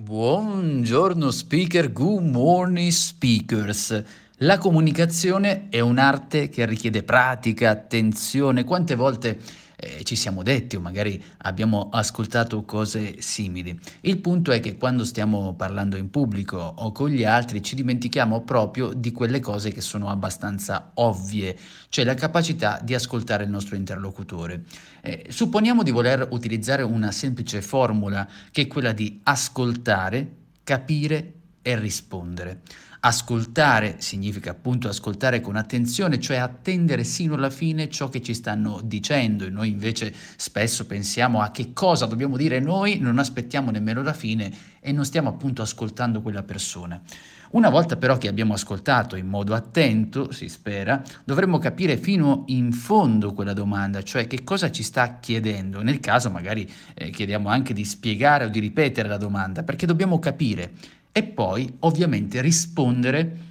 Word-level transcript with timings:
Buongiorno 0.00 1.28
speaker, 1.32 1.92
good 1.92 2.22
morning 2.22 2.88
speakers. 2.92 4.00
La 4.36 4.56
comunicazione 4.56 5.66
è 5.70 5.80
un'arte 5.80 6.48
che 6.48 6.64
richiede 6.66 7.02
pratica, 7.02 7.70
attenzione. 7.70 8.62
Quante 8.62 8.94
volte 8.94 9.40
eh, 9.80 10.02
ci 10.02 10.16
siamo 10.16 10.42
detti 10.42 10.74
o 10.74 10.80
magari 10.80 11.22
abbiamo 11.38 11.88
ascoltato 11.92 12.64
cose 12.64 13.20
simili. 13.20 13.78
Il 14.00 14.18
punto 14.18 14.50
è 14.50 14.58
che 14.58 14.76
quando 14.76 15.04
stiamo 15.04 15.54
parlando 15.54 15.96
in 15.96 16.10
pubblico 16.10 16.56
o 16.58 16.90
con 16.90 17.10
gli 17.10 17.24
altri 17.24 17.62
ci 17.62 17.76
dimentichiamo 17.76 18.42
proprio 18.42 18.92
di 18.92 19.12
quelle 19.12 19.38
cose 19.38 19.70
che 19.70 19.80
sono 19.80 20.08
abbastanza 20.08 20.90
ovvie, 20.94 21.56
cioè 21.90 22.04
la 22.04 22.14
capacità 22.14 22.80
di 22.82 22.94
ascoltare 22.94 23.44
il 23.44 23.50
nostro 23.50 23.76
interlocutore. 23.76 24.64
Eh, 25.00 25.26
supponiamo 25.28 25.84
di 25.84 25.92
voler 25.92 26.26
utilizzare 26.30 26.82
una 26.82 27.12
semplice 27.12 27.62
formula 27.62 28.28
che 28.50 28.62
è 28.62 28.66
quella 28.66 28.92
di 28.92 29.20
ascoltare, 29.22 30.34
capire 30.64 31.34
e 31.68 31.78
rispondere. 31.78 32.60
Ascoltare 33.00 33.96
significa 33.98 34.52
appunto 34.52 34.88
ascoltare 34.88 35.42
con 35.42 35.54
attenzione, 35.54 36.18
cioè 36.18 36.38
attendere 36.38 37.04
sino 37.04 37.34
alla 37.34 37.50
fine 37.50 37.90
ciò 37.90 38.08
che 38.08 38.22
ci 38.22 38.32
stanno 38.32 38.80
dicendo 38.82 39.44
e 39.44 39.50
noi 39.50 39.68
invece 39.68 40.12
spesso 40.36 40.86
pensiamo 40.86 41.42
a 41.42 41.50
che 41.50 41.74
cosa 41.74 42.06
dobbiamo 42.06 42.38
dire 42.38 42.58
noi, 42.58 42.98
non 42.98 43.18
aspettiamo 43.18 43.70
nemmeno 43.70 44.02
la 44.02 44.14
fine 44.14 44.50
e 44.80 44.92
non 44.92 45.04
stiamo 45.04 45.28
appunto 45.28 45.60
ascoltando 45.60 46.22
quella 46.22 46.42
persona. 46.42 47.00
Una 47.50 47.70
volta 47.70 47.96
però 47.96 48.18
che 48.18 48.28
abbiamo 48.28 48.52
ascoltato 48.52 49.16
in 49.16 49.26
modo 49.26 49.54
attento, 49.54 50.32
si 50.32 50.48
spera, 50.48 51.02
dovremmo 51.24 51.58
capire 51.58 51.96
fino 51.96 52.44
in 52.48 52.72
fondo 52.72 53.32
quella 53.32 53.54
domanda, 53.54 54.02
cioè 54.02 54.26
che 54.26 54.44
cosa 54.44 54.70
ci 54.70 54.82
sta 54.82 55.18
chiedendo. 55.18 55.82
Nel 55.82 56.00
caso 56.00 56.30
magari 56.30 56.70
eh, 56.94 57.08
chiediamo 57.08 57.48
anche 57.48 57.72
di 57.72 57.84
spiegare 57.84 58.44
o 58.44 58.48
di 58.48 58.58
ripetere 58.58 59.08
la 59.08 59.16
domanda, 59.16 59.62
perché 59.62 59.86
dobbiamo 59.86 60.18
capire 60.18 60.72
e 61.12 61.22
poi 61.22 61.72
ovviamente 61.80 62.40
rispondere 62.40 63.46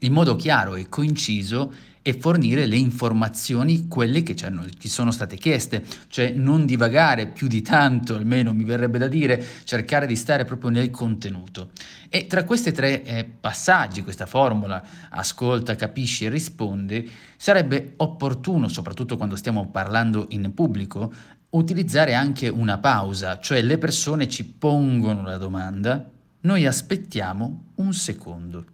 in 0.00 0.12
modo 0.12 0.36
chiaro 0.36 0.74
e 0.76 0.88
coinciso 0.88 1.72
e 2.08 2.14
fornire 2.14 2.64
le 2.64 2.76
informazioni, 2.76 3.86
quelle 3.86 4.22
che 4.22 4.34
ci, 4.34 4.88
sono 4.88 5.10
state 5.10 5.36
chieste, 5.36 5.84
cioè 6.08 6.30
non 6.30 6.64
divagare 6.64 7.26
più 7.26 7.48
di 7.48 7.60
tanto, 7.60 8.14
almeno 8.14 8.54
mi 8.54 8.64
verrebbe 8.64 8.96
da 8.96 9.08
dire, 9.08 9.44
cercare 9.64 10.06
di 10.06 10.16
stare 10.16 10.46
proprio 10.46 10.70
nel 10.70 10.88
contenuto. 10.88 11.72
E 12.08 12.26
tra 12.26 12.44
questi 12.44 12.72
tre 12.72 13.02
eh, 13.02 13.24
passaggi, 13.24 14.02
questa 14.02 14.24
formula, 14.24 14.82
ascolta, 15.10 15.76
capisci 15.76 16.24
e 16.24 16.30
rispondi, 16.30 17.10
sarebbe 17.36 17.92
opportuno, 17.96 18.68
soprattutto 18.68 19.18
quando 19.18 19.36
stiamo 19.36 19.68
parlando 19.68 20.28
in 20.30 20.54
pubblico, 20.54 21.12
utilizzare 21.50 22.14
anche 22.14 22.48
una 22.48 22.78
pausa, 22.78 23.38
cioè 23.38 23.60
le 23.60 23.76
persone 23.76 24.28
ci 24.28 24.46
pongono 24.46 25.24
la 25.24 25.36
domanda, 25.36 26.10
noi 26.40 26.66
aspettiamo 26.66 27.72
un 27.76 27.92
secondo. 27.92 28.64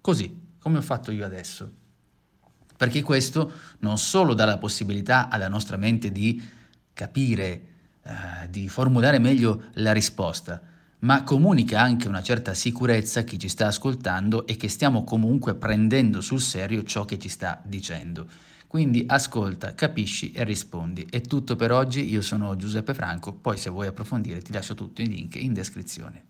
Così, 0.00 0.38
come 0.58 0.78
ho 0.78 0.82
fatto 0.82 1.10
io 1.10 1.24
adesso. 1.24 1.78
Perché 2.76 3.02
questo 3.02 3.52
non 3.80 3.98
solo 3.98 4.34
dà 4.34 4.44
la 4.44 4.58
possibilità 4.58 5.28
alla 5.28 5.48
nostra 5.48 5.76
mente 5.76 6.12
di 6.12 6.42
capire, 6.92 7.62
eh, 8.02 8.48
di 8.48 8.68
formulare 8.68 9.18
meglio 9.18 9.64
la 9.74 9.92
risposta, 9.92 10.62
ma 11.00 11.22
comunica 11.22 11.80
anche 11.80 12.08
una 12.08 12.22
certa 12.22 12.54
sicurezza 12.54 13.20
a 13.20 13.22
chi 13.24 13.38
ci 13.38 13.48
sta 13.48 13.66
ascoltando 13.66 14.46
e 14.46 14.56
che 14.56 14.68
stiamo 14.68 15.04
comunque 15.04 15.54
prendendo 15.54 16.20
sul 16.20 16.40
serio 16.40 16.84
ciò 16.84 17.04
che 17.04 17.18
ci 17.18 17.28
sta 17.28 17.60
dicendo. 17.64 18.28
Quindi 18.66 19.04
ascolta, 19.08 19.74
capisci 19.74 20.30
e 20.30 20.44
rispondi. 20.44 21.04
È 21.10 21.20
tutto 21.20 21.56
per 21.56 21.72
oggi, 21.72 22.08
io 22.08 22.22
sono 22.22 22.54
Giuseppe 22.54 22.94
Franco, 22.94 23.32
poi 23.32 23.56
se 23.56 23.68
vuoi 23.68 23.88
approfondire 23.88 24.40
ti 24.40 24.52
lascio 24.52 24.74
tutto 24.74 25.02
i 25.02 25.08
link 25.08 25.34
in 25.34 25.52
descrizione. 25.52 26.29